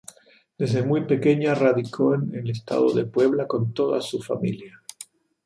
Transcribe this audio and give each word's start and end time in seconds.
Desde 0.57 0.81
muy 0.81 1.05
pequeña 1.05 1.53
radicó 1.53 2.15
en 2.15 2.33
el 2.33 2.49
estado 2.49 2.91
de 2.91 3.05
Puebla 3.05 3.45
con 3.45 3.71
toda 3.71 4.01
su 4.01 4.19
familia. 4.19 4.81